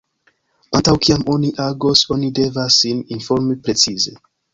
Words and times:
Antaŭ 0.77 0.93
kiam 1.07 1.25
oni 1.33 1.51
agos, 1.65 2.01
oni 2.15 2.29
devas 2.39 2.79
sin 2.85 3.05
informi 3.17 3.59
precize. 3.69 4.15